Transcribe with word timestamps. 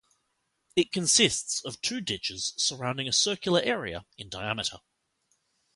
It 0.75 0.91
consists 0.91 1.63
of 1.63 1.79
two 1.79 2.01
ditches 2.01 2.55
surrounding 2.57 3.07
a 3.07 3.13
circular 3.13 3.61
area 3.61 4.07
in 4.17 4.29
diameter. 4.29 4.77